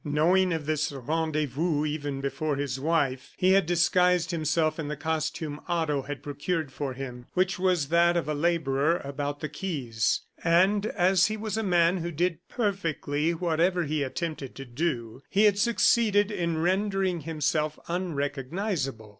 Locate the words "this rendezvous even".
0.65-2.21